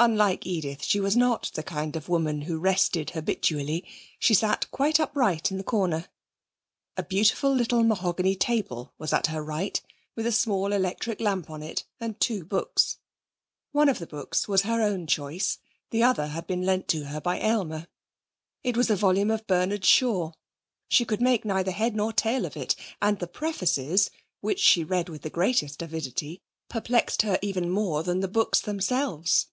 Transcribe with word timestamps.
Unlike 0.00 0.46
Edith, 0.46 0.84
she 0.84 1.00
was 1.00 1.16
not 1.16 1.50
the 1.54 1.64
kind 1.64 1.96
of 1.96 2.08
woman 2.08 2.42
who 2.42 2.60
rested 2.60 3.10
habitually; 3.10 3.84
she 4.20 4.32
sat 4.32 4.70
quite 4.70 5.00
upright 5.00 5.50
in 5.50 5.56
the 5.58 5.64
corner. 5.64 6.06
A 6.96 7.02
beautiful 7.02 7.52
little 7.52 7.82
mahogany 7.82 8.36
table 8.36 8.94
was 8.96 9.12
at 9.12 9.26
her 9.26 9.42
right, 9.42 9.82
with 10.14 10.24
a 10.24 10.30
small 10.30 10.72
electric 10.72 11.20
lamp 11.20 11.50
on 11.50 11.64
it, 11.64 11.82
and 11.98 12.20
two 12.20 12.44
books. 12.44 12.98
One 13.72 13.88
of 13.88 13.98
the 13.98 14.06
books 14.06 14.46
was 14.46 14.62
her 14.62 14.80
own 14.80 15.08
choice, 15.08 15.58
the 15.90 16.04
other 16.04 16.28
had 16.28 16.46
been 16.46 16.62
lent 16.62 16.86
to 16.90 17.06
her 17.06 17.20
by 17.20 17.40
Aylmer. 17.40 17.88
It 18.62 18.76
was 18.76 18.88
a 18.90 18.94
volume 18.94 19.32
of 19.32 19.48
Bernard 19.48 19.84
Shaw. 19.84 20.30
She 20.88 21.04
could 21.04 21.20
make 21.20 21.44
neither 21.44 21.72
head 21.72 21.96
nor 21.96 22.12
tail 22.12 22.46
of 22.46 22.56
it, 22.56 22.76
and 23.02 23.18
the 23.18 23.26
prefaces, 23.26 24.12
which 24.42 24.60
she 24.60 24.84
read 24.84 25.08
with 25.08 25.22
the 25.22 25.28
greatest 25.28 25.82
avidity, 25.82 26.40
perplexed 26.68 27.22
her 27.22 27.36
even 27.42 27.68
more 27.68 28.04
than 28.04 28.20
the 28.20 28.28
books 28.28 28.60
themselves. 28.60 29.48